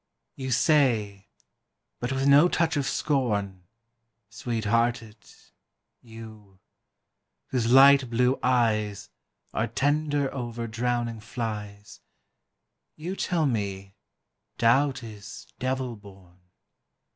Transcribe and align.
You 0.35 0.49
say, 0.49 1.27
but 1.99 2.11
with 2.11 2.27
no 2.27 2.47
touch 2.49 2.75
of 2.75 2.87
scorn, 2.87 3.67
Sweet 4.31 4.65
hearted, 4.65 5.17
you, 6.01 6.57
whose 7.49 7.71
light 7.71 8.09
blue 8.09 8.39
eyes 8.41 9.11
Are 9.53 9.67
tender 9.67 10.33
over 10.33 10.65
drowning 10.65 11.19
flies, 11.19 12.01
You 12.95 13.15
tell 13.15 13.45
me, 13.45 13.93
doubt 14.57 15.03
is 15.03 15.45
Devil 15.59 15.95
born. 15.97 16.39